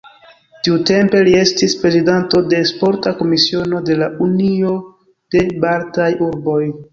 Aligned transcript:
Tiutempe 0.67 1.19
li 1.27 1.33
estis 1.41 1.75
prezidanto 1.83 2.41
de 2.53 2.61
Sporta 2.69 3.13
Komisiono 3.19 3.83
de 3.91 3.99
la 4.01 4.09
Unio 4.29 4.73
de 5.37 5.45
Baltaj 5.67 6.11
Urboj. 6.31 6.61